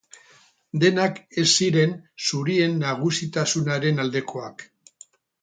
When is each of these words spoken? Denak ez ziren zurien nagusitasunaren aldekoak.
Denak 0.83 1.19
ez 1.41 1.45
ziren 1.57 1.93
zurien 2.31 2.75
nagusitasunaren 2.85 4.05
aldekoak. 4.07 4.67